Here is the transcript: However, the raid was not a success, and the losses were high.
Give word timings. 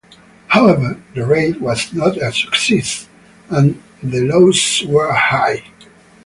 However, 0.47 0.99
the 1.13 1.23
raid 1.27 1.61
was 1.61 1.93
not 1.93 2.17
a 2.17 2.33
success, 2.33 3.07
and 3.51 3.83
the 4.01 4.21
losses 4.21 4.87
were 4.87 5.13
high. 5.13 5.63